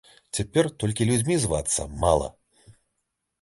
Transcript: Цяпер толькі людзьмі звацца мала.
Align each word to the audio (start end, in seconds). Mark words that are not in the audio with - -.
Цяпер 0.37 0.69
толькі 0.83 1.07
людзьмі 1.09 1.37
звацца 1.43 1.87
мала. 2.05 2.31